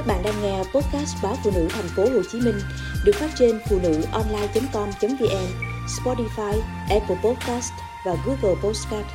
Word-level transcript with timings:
Các 0.00 0.06
bạn 0.06 0.22
đang 0.22 0.42
nghe 0.42 0.58
podcast 0.58 1.16
báo 1.22 1.36
phụ 1.44 1.50
nữ 1.54 1.68
thành 1.70 1.88
phố 1.96 2.02
Hồ 2.02 2.22
Chí 2.32 2.40
Minh 2.40 2.60
được 3.04 3.12
phát 3.14 3.30
trên 3.38 3.60
phụ 3.68 3.80
nữ 3.82 4.02
online.com.vn, 4.12 5.46
Spotify, 5.86 6.60
Apple 6.90 7.16
Podcast 7.24 7.72
và 8.06 8.16
Google 8.26 8.60
Podcast. 8.62 9.06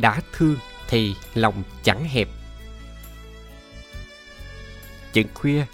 Đã 0.00 0.20
thương 0.32 0.56
thì 0.88 1.14
lòng 1.34 1.62
chẳng 1.82 2.04
hẹp. 2.04 2.28
Chừng 5.12 5.28
khuya, 5.34 5.64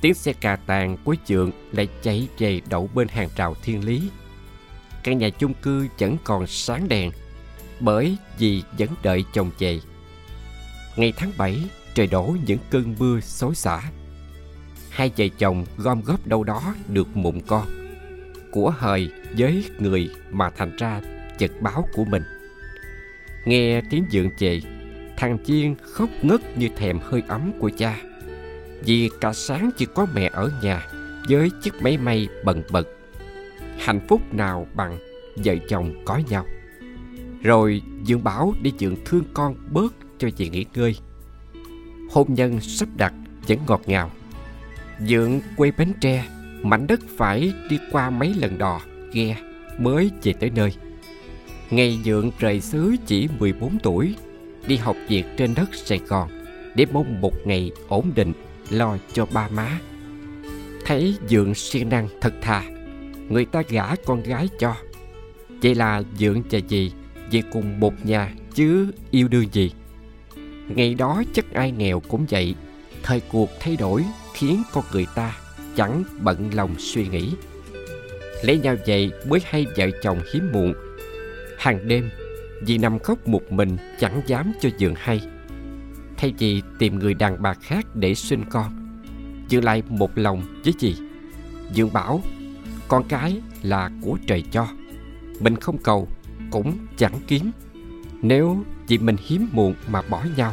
tiếng 0.00 0.14
xe 0.14 0.32
cà 0.32 0.56
tàng 0.56 0.96
cuối 1.04 1.16
trường 1.26 1.50
lại 1.72 1.88
chạy 2.02 2.28
về 2.38 2.60
đậu 2.68 2.90
bên 2.94 3.08
hàng 3.08 3.28
rào 3.36 3.54
thiên 3.62 3.84
lý 3.84 4.10
căn 5.04 5.18
nhà 5.18 5.28
chung 5.30 5.54
cư 5.62 5.86
vẫn 5.98 6.16
còn 6.24 6.46
sáng 6.46 6.88
đèn 6.88 7.10
bởi 7.80 8.16
vì 8.38 8.62
vẫn 8.78 8.88
đợi 9.02 9.24
chồng 9.32 9.50
về. 9.58 9.80
Ngày 10.96 11.12
tháng 11.16 11.32
7, 11.38 11.58
trời 11.94 12.06
đổ 12.06 12.36
những 12.46 12.58
cơn 12.70 12.94
mưa 12.98 13.20
xối 13.20 13.54
xả. 13.54 13.82
Hai 14.90 15.10
vợ 15.16 15.24
chồng 15.38 15.64
gom 15.76 16.02
góp 16.02 16.26
đâu 16.26 16.44
đó 16.44 16.74
được 16.88 17.16
mụn 17.16 17.40
con. 17.46 17.66
Của 18.52 18.70
hời 18.78 19.10
với 19.38 19.64
người 19.78 20.10
mà 20.30 20.50
thành 20.50 20.76
ra 20.76 21.00
chật 21.38 21.50
báo 21.60 21.88
của 21.94 22.04
mình. 22.04 22.22
Nghe 23.44 23.80
tiếng 23.90 24.04
dượng 24.12 24.30
về, 24.38 24.60
thằng 25.16 25.38
Chiên 25.46 25.74
khóc 25.74 26.08
ngất 26.22 26.58
như 26.58 26.68
thèm 26.76 26.98
hơi 26.98 27.22
ấm 27.28 27.52
của 27.58 27.70
cha. 27.78 27.96
Vì 28.84 29.10
cả 29.20 29.32
sáng 29.32 29.70
chỉ 29.76 29.86
có 29.94 30.06
mẹ 30.14 30.30
ở 30.32 30.52
nhà 30.62 30.86
với 31.28 31.50
chiếc 31.62 31.82
máy 31.82 31.98
may 31.98 32.28
bần 32.44 32.62
bật 32.70 32.88
hạnh 33.78 34.00
phúc 34.08 34.20
nào 34.34 34.66
bằng 34.74 34.98
vợ 35.36 35.54
chồng 35.68 35.94
có 36.04 36.20
nhau. 36.30 36.46
Rồi 37.42 37.82
dương 38.04 38.24
bảo 38.24 38.54
đi 38.62 38.72
dượng 38.78 38.96
thương 39.04 39.24
con 39.34 39.54
bớt 39.70 39.94
cho 40.18 40.30
chị 40.30 40.48
nghỉ 40.48 40.64
ngơi. 40.74 40.96
Hôn 42.10 42.34
nhân 42.34 42.60
sắp 42.60 42.88
đặt 42.96 43.14
vẫn 43.48 43.58
ngọt 43.66 43.82
ngào. 43.86 44.10
Dượng 45.00 45.40
quê 45.56 45.72
bến 45.78 45.92
tre, 46.00 46.24
mảnh 46.62 46.86
đất 46.86 47.00
phải 47.16 47.52
đi 47.70 47.78
qua 47.90 48.10
mấy 48.10 48.34
lần 48.34 48.58
đò, 48.58 48.80
ghe 49.12 49.36
mới 49.78 50.10
về 50.22 50.32
tới 50.40 50.50
nơi. 50.50 50.74
Ngày 51.70 51.98
dượng 52.04 52.30
rời 52.38 52.60
xứ 52.60 52.96
chỉ 53.06 53.28
14 53.38 53.78
tuổi, 53.82 54.14
đi 54.66 54.76
học 54.76 54.96
việc 55.08 55.24
trên 55.36 55.54
đất 55.54 55.74
sài 55.74 55.98
gòn 55.98 56.28
để 56.74 56.86
mong 56.92 57.20
một 57.20 57.34
ngày 57.44 57.72
ổn 57.88 58.12
định 58.14 58.32
lo 58.70 58.96
cho 59.12 59.26
ba 59.26 59.48
má. 59.48 59.80
Thấy 60.84 61.14
dượng 61.28 61.54
siêng 61.54 61.88
năng 61.88 62.08
thật 62.20 62.34
thà 62.40 62.62
người 63.28 63.44
ta 63.44 63.62
gả 63.68 63.96
con 64.04 64.22
gái 64.22 64.48
cho. 64.58 64.76
Vậy 65.62 65.74
là 65.74 66.02
dượng 66.18 66.42
và 66.50 66.58
dì 66.68 66.92
về 67.30 67.42
cùng 67.52 67.80
một 67.80 68.06
nhà 68.06 68.34
chứ 68.54 68.90
yêu 69.10 69.28
đương 69.28 69.46
gì. 69.52 69.72
Ngày 70.68 70.94
đó 70.94 71.22
chắc 71.32 71.52
ai 71.52 71.72
nghèo 71.72 72.00
cũng 72.00 72.26
vậy, 72.30 72.54
thời 73.02 73.20
cuộc 73.20 73.50
thay 73.60 73.76
đổi 73.76 74.04
khiến 74.34 74.62
con 74.72 74.84
người 74.92 75.06
ta 75.14 75.36
chẳng 75.76 76.04
bận 76.20 76.50
lòng 76.54 76.74
suy 76.78 77.08
nghĩ. 77.08 77.32
Lấy 78.42 78.58
nhau 78.58 78.76
vậy 78.86 79.10
mới 79.26 79.40
hay 79.44 79.66
vợ 79.76 79.86
chồng 80.02 80.20
hiếm 80.32 80.52
muộn? 80.52 80.74
Hàng 81.58 81.88
đêm 81.88 82.10
dì 82.66 82.78
nằm 82.78 82.98
khóc 82.98 83.28
một 83.28 83.52
mình 83.52 83.76
chẳng 84.00 84.22
dám 84.26 84.52
cho 84.60 84.68
dượng 84.78 84.94
hay. 84.96 85.20
Thay 86.16 86.34
vì 86.38 86.62
tìm 86.78 86.98
người 86.98 87.14
đàn 87.14 87.42
bà 87.42 87.54
khác 87.54 87.86
để 87.94 88.14
sinh 88.14 88.44
con 88.50 88.98
dượng 89.50 89.64
lại 89.64 89.82
một 89.88 90.18
lòng 90.18 90.42
với 90.64 90.74
dì, 90.78 90.96
dượng 91.74 91.92
bảo 91.92 92.22
con 92.88 93.04
cái 93.08 93.40
là 93.62 93.90
của 94.02 94.18
trời 94.26 94.44
cho. 94.50 94.68
Mình 95.40 95.56
không 95.56 95.78
cầu, 95.78 96.08
cũng 96.50 96.78
chẳng 96.96 97.14
kiếm. 97.26 97.50
Nếu 98.22 98.64
vì 98.88 98.98
mình 98.98 99.16
hiếm 99.26 99.48
muộn 99.52 99.74
mà 99.88 100.02
bỏ 100.02 100.24
nhau, 100.36 100.52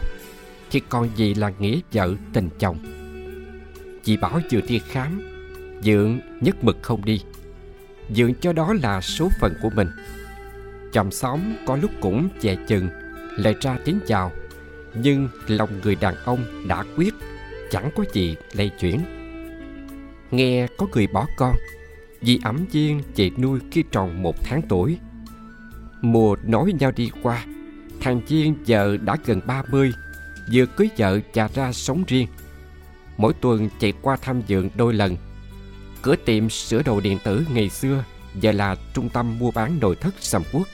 thì 0.71 0.81
còn 0.89 1.09
gì 1.15 1.33
là 1.33 1.51
nghĩa 1.59 1.79
vợ 1.91 2.13
tình 2.33 2.49
chồng? 2.59 2.77
Chị 4.03 4.17
bảo 4.17 4.39
vừa 4.51 4.61
đi 4.61 4.79
khám 4.79 5.22
dượng 5.83 6.19
nhất 6.41 6.63
mực 6.63 6.78
không 6.81 7.06
đi. 7.06 7.22
Dượng 8.16 8.33
cho 8.35 8.53
đó 8.53 8.73
là 8.83 9.01
số 9.01 9.29
phận 9.39 9.53
của 9.61 9.69
mình. 9.75 9.88
Chồng 10.94 11.11
xóm 11.11 11.39
có 11.66 11.75
lúc 11.75 11.91
cũng 12.01 12.29
dè 12.39 12.56
chừng, 12.67 12.89
lại 13.38 13.56
ra 13.61 13.77
tiếng 13.85 14.00
chào. 14.07 14.31
Nhưng 14.94 15.29
lòng 15.47 15.69
người 15.83 15.95
đàn 15.95 16.16
ông 16.16 16.67
đã 16.67 16.83
quyết, 16.95 17.13
chẳng 17.72 17.91
có 17.95 18.03
gì 18.13 18.35
lay 18.53 18.69
chuyển. 18.69 19.01
Nghe 20.31 20.67
có 20.77 20.88
người 20.94 21.07
bỏ 21.07 21.27
con 21.38 21.56
vì 22.21 22.39
ẩm 22.43 22.65
chiên 22.71 23.01
chị 23.15 23.31
nuôi 23.37 23.59
khi 23.71 23.83
tròn 23.91 24.23
một 24.23 24.35
tháng 24.43 24.61
tuổi. 24.69 24.97
Mùa 26.01 26.35
nói 26.43 26.73
nhau 26.79 26.91
đi 26.95 27.11
qua, 27.23 27.45
thằng 27.99 28.21
Chiên 28.27 28.53
giờ 28.65 28.97
đã 29.01 29.17
gần 29.25 29.41
30 29.45 29.91
vừa 30.53 30.65
cưới 30.65 30.89
vợ 30.97 31.19
và 31.33 31.49
ra 31.53 31.71
sống 31.71 32.03
riêng. 32.07 32.27
Mỗi 33.17 33.33
tuần 33.33 33.69
chị 33.79 33.93
qua 34.01 34.17
thăm 34.21 34.41
dượng 34.47 34.69
đôi 34.75 34.93
lần. 34.93 35.17
Cửa 36.01 36.15
tiệm 36.25 36.49
sửa 36.49 36.83
đồ 36.83 36.99
điện 36.99 37.17
tử 37.23 37.45
ngày 37.53 37.69
xưa 37.69 38.03
giờ 38.39 38.51
là 38.51 38.75
trung 38.93 39.09
tâm 39.09 39.39
mua 39.39 39.51
bán 39.51 39.79
nội 39.79 39.95
thất 39.95 40.15
sầm 40.19 40.43
quốc. 40.53 40.67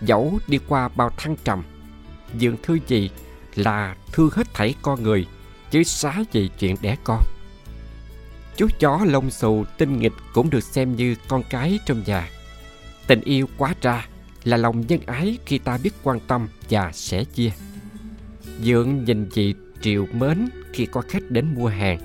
Dẫu 0.00 0.38
đi 0.48 0.58
qua 0.68 0.88
bao 0.88 1.10
thăng 1.16 1.36
trầm 1.44 1.62
dượng 2.40 2.56
thư 2.62 2.78
gì 2.86 3.10
là 3.54 3.96
thương 4.12 4.30
hết 4.32 4.54
thảy 4.54 4.74
con 4.82 5.02
người, 5.02 5.26
chứ 5.70 5.82
xá 5.82 6.24
gì 6.32 6.50
chuyện 6.58 6.76
đẻ 6.82 6.96
con 7.04 7.22
chú 8.56 8.68
chó 8.78 9.00
lông 9.04 9.30
xù 9.30 9.64
tinh 9.78 9.98
nghịch 9.98 10.12
cũng 10.34 10.50
được 10.50 10.60
xem 10.64 10.96
như 10.96 11.14
con 11.28 11.42
cái 11.50 11.78
trong 11.86 12.02
nhà. 12.06 12.28
Tình 13.06 13.20
yêu 13.20 13.46
quá 13.58 13.74
ra 13.82 14.08
là 14.44 14.56
lòng 14.56 14.84
nhân 14.88 15.00
ái 15.06 15.38
khi 15.46 15.58
ta 15.58 15.78
biết 15.82 15.90
quan 16.02 16.20
tâm 16.20 16.48
và 16.70 16.90
sẻ 16.92 17.24
chia. 17.24 17.50
Dượng 18.62 19.04
nhìn 19.04 19.28
chị 19.32 19.54
triều 19.80 20.06
mến 20.12 20.48
khi 20.72 20.86
có 20.86 21.00
khách 21.00 21.30
đến 21.30 21.54
mua 21.54 21.68
hàng. 21.68 21.98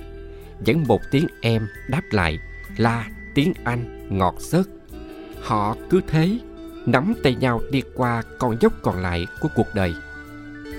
Vẫn 0.66 0.84
một 0.88 1.00
tiếng 1.10 1.26
em 1.40 1.68
đáp 1.88 2.02
lại 2.10 2.38
là 2.76 3.10
tiếng 3.34 3.52
anh 3.64 4.08
ngọt 4.18 4.34
xớt. 4.38 4.68
Họ 5.40 5.76
cứ 5.90 6.00
thế 6.06 6.38
nắm 6.86 7.14
tay 7.22 7.34
nhau 7.34 7.60
đi 7.70 7.82
qua 7.94 8.22
con 8.38 8.56
dốc 8.60 8.72
còn 8.82 9.02
lại 9.02 9.26
của 9.40 9.48
cuộc 9.54 9.66
đời. 9.74 9.94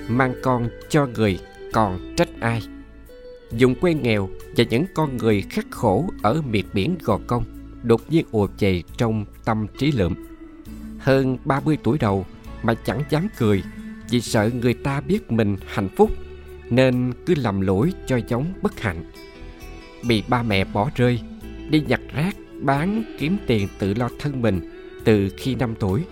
Mang 0.08 0.34
con 0.44 0.70
cho 0.90 1.06
người 1.06 1.40
còn 1.74 2.16
trách 2.18 2.30
ai? 2.40 2.62
Dùng 3.58 3.76
quê 3.76 3.94
nghèo 3.94 4.30
và 4.58 4.64
những 4.70 4.86
con 4.94 5.18
người 5.18 5.42
khắc 5.42 5.66
khổ 5.72 6.10
ở 6.22 6.42
miệt 6.50 6.66
biển 6.74 6.96
Gò 7.04 7.20
Công 7.28 7.44
đột 7.84 8.02
nhiên 8.10 8.26
ùa 8.32 8.48
về 8.60 8.84
trong 8.98 9.26
tâm 9.46 9.68
trí 9.78 9.92
lượm. 9.92 10.16
Hơn 11.00 11.38
30 11.46 11.78
tuổi 11.84 11.98
đầu 11.98 12.26
mà 12.64 12.74
chẳng 12.74 13.04
dám 13.10 13.28
cười 13.38 13.64
vì 14.10 14.22
sợ 14.22 14.50
người 14.62 14.74
ta 14.74 15.02
biết 15.02 15.32
mình 15.32 15.58
hạnh 15.68 15.90
phúc 15.96 16.12
nên 16.70 17.14
cứ 17.26 17.36
lầm 17.38 17.62
lỗi 17.62 17.94
cho 18.08 18.20
giống 18.28 18.54
bất 18.62 18.80
hạnh. 18.80 19.04
Bị 20.08 20.24
ba 20.28 20.44
mẹ 20.44 20.66
bỏ 20.66 20.90
rơi, 20.96 21.20
đi 21.70 21.82
nhặt 21.88 22.02
rác, 22.16 22.36
bán 22.62 23.04
kiếm 23.20 23.38
tiền 23.48 23.68
tự 23.80 23.94
lo 23.94 24.10
thân 24.20 24.42
mình 24.42 24.70
từ 25.04 25.30
khi 25.38 25.56
5 25.56 25.76
tuổi. 25.80 26.04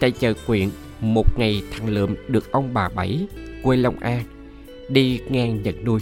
Tại 0.00 0.10
chợ 0.10 0.34
quyện, 0.46 0.68
một 1.00 1.38
ngày 1.38 1.62
thằng 1.70 1.88
Lượm 1.88 2.14
được 2.28 2.52
ông 2.52 2.74
bà 2.74 2.88
Bảy, 2.88 3.26
quê 3.62 3.76
Long 3.76 3.98
An, 3.98 4.24
đi 4.88 5.20
ngang 5.28 5.62
nhận 5.62 5.84
nuôi 5.84 6.00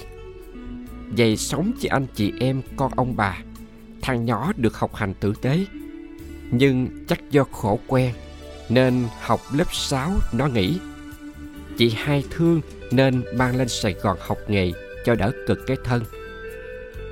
dày 1.19 1.37
sống 1.37 1.73
với 1.81 1.89
anh, 1.89 2.07
chị 2.15 2.33
em, 2.41 2.63
con 2.77 2.93
ông 2.97 3.17
bà. 3.17 3.39
Thằng 4.03 4.25
nhỏ 4.25 4.53
được 4.57 4.79
học 4.79 4.95
hành 4.95 5.15
tử 5.21 5.33
tế, 5.43 5.67
Nhưng 6.51 6.89
chắc 7.09 7.31
do 7.31 7.45
khổ 7.45 7.81
quen, 7.87 8.15
Nên 8.69 9.05
học 9.21 9.41
lớp 9.53 9.75
6 9.75 10.13
nó 10.33 10.47
nghỉ. 10.47 10.79
Chị 11.77 11.93
hai 11.97 12.25
thương 12.31 12.61
nên 12.91 13.23
mang 13.37 13.57
lên 13.57 13.69
Sài 13.69 13.93
Gòn 13.93 14.19
học 14.21 14.39
nghề 14.49 14.73
cho 15.05 15.15
đỡ 15.15 15.33
cực 15.47 15.59
cái 15.67 15.77
thân. 15.85 16.03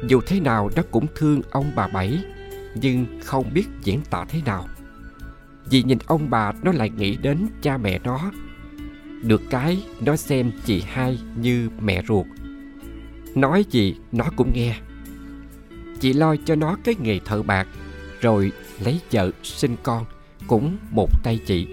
Dù 0.09 0.21
thế 0.27 0.41
nào 0.41 0.71
nó 0.77 0.83
cũng 0.91 1.07
thương 1.15 1.43
ông 1.51 1.73
bà 1.77 1.87
Bảy, 1.87 2.25
Nhưng 2.75 3.07
không 3.25 3.55
biết 3.55 3.65
diễn 3.85 4.01
tả 4.11 4.25
thế 4.29 4.41
nào. 4.45 4.69
Vì 5.71 5.83
nhìn 5.83 5.99
ông 6.07 6.31
bà 6.31 6.53
nó 6.63 6.73
lại 6.73 6.91
nghĩ 6.91 7.17
đến 7.17 7.47
cha 7.63 7.79
mẹ 7.79 7.99
nó. 8.05 8.33
Được 9.23 9.43
cái 9.51 9.85
nó 10.01 10.17
xem 10.17 10.53
chị 10.65 10.83
hai 10.87 11.19
như 11.37 11.69
mẹ 11.81 12.03
ruột. 12.09 12.27
Nói 13.35 13.65
gì, 13.71 13.97
nó 14.13 14.25
cũng 14.37 14.53
nghe. 14.55 14.77
Chị 16.01 16.13
lo 16.13 16.37
cho 16.45 16.55
nó 16.55 16.77
cái 16.85 16.95
nghề 17.01 17.19
thợ 17.19 17.43
bạc, 17.43 17.69
Rồi 18.21 18.53
lấy 18.85 19.01
vợ 19.11 19.31
sinh 19.43 19.77
con 19.83 20.05
Cũng 20.47 20.77
một 20.91 21.09
tay 21.23 21.41
chị. 21.47 21.67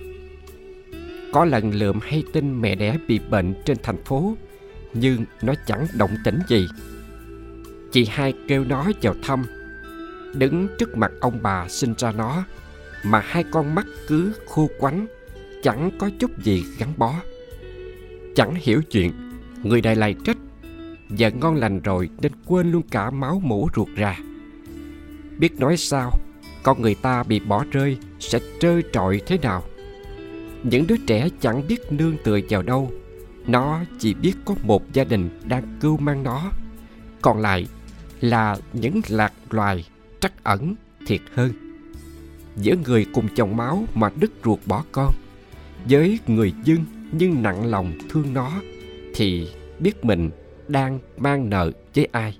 Có 1.34 1.46
lần 1.46 1.74
lượm 1.74 2.00
hay 2.02 2.24
tin 2.34 2.62
mẹ 2.62 2.76
đẻ 2.76 2.98
bị 3.08 3.20
bệnh 3.30 3.54
trên 3.66 3.78
thành 3.84 4.04
phố, 4.04 4.38
Nhưng 4.94 5.26
nó 5.42 5.54
chẳng 5.66 5.88
động 5.98 6.12
tĩnh 6.24 6.40
gì. 6.48 6.68
Chị 7.92 8.06
hai 8.06 8.34
kêu 8.48 8.64
nó 8.64 8.92
vào 9.02 9.16
thăm. 9.24 9.44
Đứng 10.34 10.68
trước 10.80 10.98
mặt 10.98 11.12
ông 11.22 11.40
bà 11.42 11.68
sinh 11.70 11.94
ra 11.98 12.12
nó, 12.12 12.44
Mà 13.04 13.20
hai 13.20 13.44
con 13.52 13.76
mắt 13.76 13.86
cứ 14.08 14.34
khô 14.48 14.70
quánh, 14.80 15.08
Chẳng 15.64 15.92
có 16.00 16.10
chút 16.20 16.32
gì 16.44 16.64
gắn 16.80 16.94
bó. 16.98 17.16
Chẳng 18.36 18.56
hiểu 18.56 18.82
chuyện, 18.92 19.12
Người 19.64 19.82
đây 19.82 19.96
lại 19.96 20.16
trách 20.26 20.38
Giờ 21.10 21.32
ngon 21.32 21.56
lành 21.56 21.80
rồi 21.80 22.10
nên 22.22 22.32
quên 22.46 22.72
luôn 22.72 22.84
cả 22.92 23.10
máu 23.10 23.42
mủ 23.44 23.70
ruột 23.76 23.88
ra. 23.96 24.18
Biết 25.38 25.60
nói 25.60 25.78
sao, 25.78 26.12
Con 26.64 26.82
người 26.82 26.96
ta 26.96 27.24
bị 27.24 27.40
bỏ 27.40 27.66
rơi 27.72 27.98
sẽ 28.20 28.40
trơ 28.60 28.82
trọi 28.94 29.22
thế 29.26 29.38
nào? 29.38 29.64
Những 30.64 30.88
đứa 30.88 30.98
trẻ 31.08 31.30
chẳng 31.40 31.68
biết 31.68 31.92
nương 31.92 32.18
tựa 32.24 32.40
vào 32.50 32.62
đâu. 32.62 32.92
Nó 33.48 33.80
chỉ 34.00 34.14
biết 34.14 34.34
có 34.46 34.56
một 34.64 34.94
gia 34.94 35.04
đình 35.04 35.30
đang 35.46 35.78
cưu 35.82 35.98
mang 35.98 36.24
nó. 36.24 36.52
Còn 37.22 37.40
lại 37.40 37.68
là 38.22 38.58
những 38.74 39.02
lạc 39.10 39.34
loài 39.50 39.86
trắc 40.20 40.44
ẩn 40.44 40.76
thiệt 41.08 41.22
hơn. 41.34 41.52
Giữa 42.56 42.76
người 42.86 43.06
cùng 43.14 43.28
chồng 43.36 43.58
máu 43.58 43.84
mà 43.96 44.12
đứt 44.20 44.32
ruột 44.46 44.60
bỏ 44.66 44.84
con, 44.92 45.14
với 45.90 46.20
người 46.28 46.54
dưng 46.64 46.86
nhưng 47.12 47.44
nặng 47.44 47.66
lòng 47.66 47.94
thương 48.10 48.34
nó 48.34 48.52
thì 49.16 49.50
biết 49.80 50.06
mình 50.06 50.30
đang 50.70 51.00
mang 51.18 51.50
nợ 51.50 51.72
với 51.96 52.08
ai? 52.12 52.38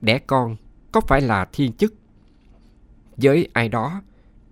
Đẻ 0.00 0.18
con 0.18 0.56
có 0.92 1.00
phải 1.00 1.20
là 1.20 1.46
thiên 1.52 1.72
chức? 1.72 1.94
Với 3.16 3.48
ai 3.52 3.68
đó, 3.68 4.02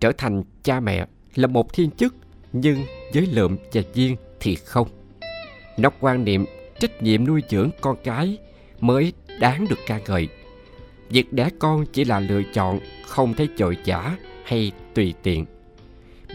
trở 0.00 0.12
thành 0.12 0.42
cha 0.62 0.80
mẹ 0.80 1.06
là 1.34 1.46
một 1.46 1.72
thiên 1.72 1.90
chức, 1.90 2.14
nhưng 2.52 2.84
với 3.14 3.26
lượm 3.26 3.56
và 3.72 3.82
viên 3.94 4.16
thì 4.40 4.54
không. 4.54 4.88
Nó 5.78 5.90
quan 6.00 6.24
niệm 6.24 6.46
trách 6.78 7.02
nhiệm 7.02 7.26
nuôi 7.26 7.42
dưỡng 7.48 7.70
con 7.80 7.96
cái 8.04 8.38
mới 8.80 9.12
đáng 9.40 9.66
được 9.70 9.78
ca 9.86 10.00
ngợi. 10.06 10.28
Việc 11.08 11.32
đẻ 11.32 11.50
con 11.58 11.86
chỉ 11.92 12.04
là 12.04 12.20
lựa 12.20 12.42
chọn, 12.54 12.80
không 13.06 13.34
thấy 13.34 13.48
chội 13.56 13.76
chả 13.84 14.16
hay 14.44 14.72
tùy 14.94 15.14
tiện. 15.22 15.46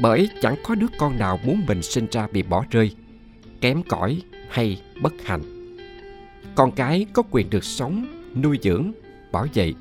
Bởi 0.02 0.30
chẳng 0.42 0.56
có 0.64 0.76
đứa 0.76 0.88
con 1.00 1.20
nào 1.20 1.40
muốn 1.44 1.62
mình 1.68 1.82
sinh 1.82 2.08
ra 2.12 2.28
bị 2.28 2.44
bỏ 2.44 2.66
rơi, 2.70 2.96
kém 3.62 3.84
cỏi 3.84 4.22
hay 4.50 4.82
bất 5.02 5.14
hạnh 5.24 5.57
con 6.56 6.72
cái 6.72 7.06
có 7.14 7.24
quyền 7.32 7.50
được 7.50 7.64
sống, 7.64 8.08
nuôi 8.36 8.60
dưỡng, 8.62 8.92
bảo 9.32 9.48
vệ, 9.54 9.74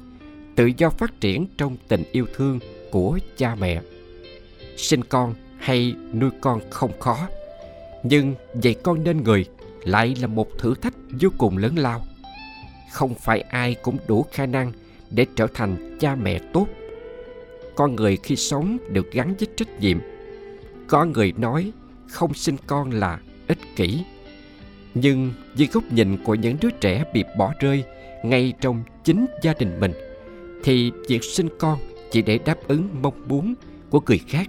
tự 0.56 0.70
do 0.76 0.91
phát 0.91 1.20
triển 1.20 1.47
trong 1.58 1.76
tình 1.88 2.05
yêu 2.12 2.26
thương 2.35 2.58
của 2.91 3.19
cha 3.37 3.55
mẹ. 3.55 3.82
Sinh 4.76 5.05
con 5.05 5.35
hay 5.58 5.94
nuôi 6.14 6.31
con 6.41 6.61
không 6.70 7.00
khó, 7.00 7.29
nhưng 8.03 8.35
dạy 8.61 8.75
con 8.82 9.05
nên 9.05 9.23
người 9.23 9.47
lại 9.85 10.17
là 10.20 10.26
một 10.26 10.58
thử 10.58 10.75
thách 10.75 10.94
vô 11.20 11.29
cùng 11.38 11.58
lớn 11.58 11.79
lao. 11.79 12.06
Không 12.93 13.14
phải 13.14 13.41
ai 13.41 13.75
cũng 13.75 13.99
đủ 14.06 14.26
khả 14.32 14.47
năng 14.47 14.73
để 15.11 15.26
trở 15.37 15.47
thành 15.55 15.99
cha 16.00 16.14
mẹ 16.14 16.38
tốt. 16.53 16.67
Con 17.75 17.97
người 17.97 18.17
khi 18.17 18.37
sống 18.37 18.79
được 18.91 19.12
gắn 19.12 19.35
với 19.38 19.49
trách 19.56 19.81
nhiệm. 19.81 19.99
Có 20.87 21.05
người 21.05 21.32
nói 21.37 21.73
không 22.08 22.35
sinh 22.35 22.56
con 22.67 22.91
là 22.91 23.20
ích 23.49 23.58
kỷ 23.76 24.05
nhưng 25.00 25.32
vì 25.54 25.66
góc 25.66 25.93
nhìn 25.93 26.16
của 26.25 26.34
những 26.34 26.56
đứa 26.60 26.70
trẻ 26.70 27.04
bị 27.12 27.25
bỏ 27.38 27.52
rơi 27.60 27.84
ngay 28.25 28.52
trong 28.60 28.82
chính 29.04 29.26
gia 29.43 29.54
đình 29.58 29.81
mình, 29.81 29.93
thì 30.64 30.93
việc 31.08 31.25
sinh 31.25 31.48
con 31.58 31.78
chỉ 32.10 32.22
để 32.22 32.38
đáp 32.44 32.58
ứng 32.69 32.88
mong 33.02 33.28
muốn 33.28 33.54
của 33.90 34.00
người 34.06 34.20
khác 34.28 34.48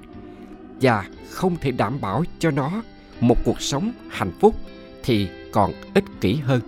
và 0.81 1.05
không 1.29 1.55
thể 1.61 1.71
đảm 1.71 2.01
bảo 2.01 2.23
cho 2.39 2.51
nó 2.51 2.83
một 3.19 3.37
cuộc 3.45 3.61
sống 3.61 3.91
hạnh 4.09 4.31
phúc 4.39 4.55
thì 5.03 5.27
còn 5.51 5.73
ích 5.93 6.03
kỷ 6.21 6.35
hơn. 6.35 6.61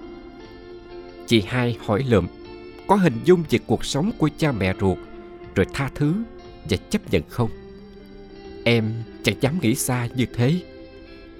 Chị 1.28 1.44
hai 1.48 1.78
hỏi 1.86 2.04
lượm, 2.08 2.28
có 2.88 2.96
hình 2.96 3.20
dung 3.26 3.44
về 3.50 3.60
cuộc 3.68 3.86
sống 3.86 4.12
của 4.18 4.30
cha 4.38 4.52
mẹ 4.52 4.74
ruột 4.80 4.98
rồi 5.56 5.66
tha 5.74 5.90
thứ 5.96 6.14
và 6.70 6.78
chấp 6.90 7.12
nhận 7.12 7.24
không? 7.30 7.50
Em 8.64 8.94
chẳng 9.24 9.36
dám 9.42 9.60
nghĩ 9.62 9.76
xa 9.76 10.08
như 10.16 10.26
thế 10.34 10.60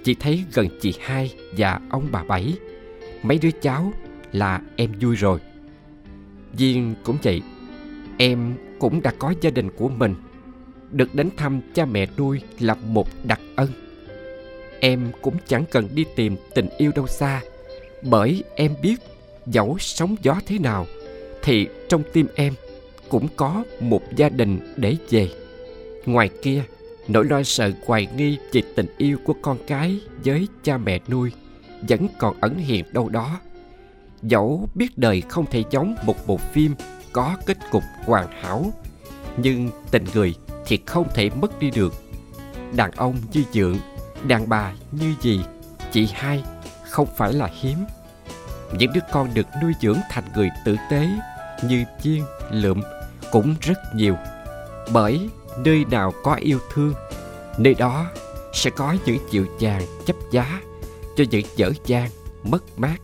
chị 0.04 0.14
thấy 0.14 0.44
gần 0.52 0.68
chị 0.80 0.94
hai 1.00 1.34
và 1.56 1.80
ông 1.90 2.08
bà 2.12 2.24
bảy. 2.24 2.54
Mấy 3.22 3.38
đứa 3.38 3.50
cháu 3.50 3.92
là 4.32 4.60
em 4.76 4.92
vui 5.00 5.16
rồi. 5.16 5.40
Duyên 6.56 6.94
cũng 7.04 7.16
vậy. 7.22 7.42
Em 8.18 8.54
cũng 8.78 9.02
đã 9.02 9.12
có 9.18 9.34
gia 9.40 9.50
đình 9.50 9.70
của 9.76 9.88
mình. 9.88 10.14
Được 10.90 11.14
đến 11.14 11.28
thăm 11.36 11.60
cha 11.74 11.84
mẹ 11.84 12.06
nuôi 12.16 12.40
là 12.60 12.74
một 12.74 13.08
đặc 13.24 13.40
ân. 13.56 13.68
Em 14.80 15.12
cũng 15.22 15.36
chẳng 15.46 15.64
cần 15.70 15.88
đi 15.94 16.04
tìm 16.16 16.36
tình 16.54 16.68
yêu 16.78 16.92
đâu 16.94 17.06
xa. 17.06 17.40
Bởi 18.02 18.44
em 18.54 18.74
biết 18.82 18.96
dẫu 19.46 19.76
sóng 19.78 20.16
gió 20.22 20.40
thế 20.46 20.58
nào, 20.58 20.86
Thì 21.42 21.68
trong 21.88 22.02
tim 22.12 22.26
em 22.34 22.54
cũng 23.08 23.28
có 23.36 23.64
một 23.80 24.02
gia 24.16 24.28
đình 24.28 24.74
để 24.76 24.96
về. 25.10 25.28
Ngoài 26.06 26.30
kia 26.42 26.62
nỗi 27.08 27.24
lo 27.24 27.42
sợ 27.42 27.70
hoài 27.86 28.08
nghi 28.16 28.38
về 28.52 28.62
tình 28.76 28.86
yêu 28.98 29.18
của 29.24 29.34
con 29.42 29.58
cái 29.66 30.00
với 30.24 30.48
cha 30.62 30.78
mẹ 30.78 31.00
nuôi 31.08 31.32
vẫn 31.88 32.08
còn 32.18 32.40
ẩn 32.40 32.58
hiện 32.58 32.84
đâu 32.92 33.08
đó. 33.08 33.40
Dẫu 34.22 34.68
biết 34.74 34.98
đời 34.98 35.20
không 35.20 35.46
thể 35.50 35.64
giống 35.70 35.94
một 36.04 36.26
bộ 36.26 36.36
phim 36.36 36.74
có 37.12 37.36
kết 37.46 37.58
cục 37.70 37.82
hoàn 38.04 38.28
hảo, 38.42 38.72
nhưng 39.36 39.70
tình 39.90 40.04
người 40.14 40.34
thì 40.66 40.78
không 40.86 41.08
thể 41.14 41.30
mất 41.30 41.58
đi 41.58 41.70
được. 41.70 41.94
Đàn 42.76 42.90
ông 42.90 43.16
như 43.32 43.44
dượng, 43.52 43.78
đàn 44.26 44.48
bà 44.48 44.72
như 44.92 45.14
gì, 45.20 45.40
chị 45.92 46.08
hai 46.12 46.44
không 46.90 47.08
phải 47.16 47.32
là 47.32 47.48
hiếm. 47.60 47.78
Những 48.78 48.92
đứa 48.92 49.00
con 49.12 49.28
được 49.34 49.46
nuôi 49.62 49.72
dưỡng 49.80 49.98
thành 50.10 50.24
người 50.34 50.48
tử 50.64 50.76
tế 50.90 51.08
như 51.64 51.84
chiên, 52.02 52.20
lượm 52.50 52.82
cũng 53.32 53.54
rất 53.60 53.78
nhiều. 53.94 54.16
Bởi 54.92 55.28
nơi 55.58 55.84
nào 55.90 56.12
có 56.22 56.34
yêu 56.34 56.58
thương, 56.72 56.94
nơi 57.58 57.74
đó 57.74 58.06
sẽ 58.52 58.70
có 58.70 58.96
những 59.06 59.18
chịu 59.30 59.46
chàng 59.58 59.82
chấp 60.06 60.16
giá 60.30 60.60
cho 61.16 61.24
những 61.30 61.46
dở 61.56 61.72
dang 61.86 62.10
mất 62.42 62.78
mát. 62.78 62.96